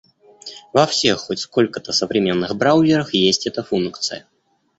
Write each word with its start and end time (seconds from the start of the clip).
Во 0.73 0.87
всех 0.87 1.19
хоть 1.19 1.37
сколько-то 1.41 1.91
современных 1.93 2.55
браузерах 2.55 3.13
есть 3.13 3.45
эта 3.45 3.61
функция. 3.63 4.25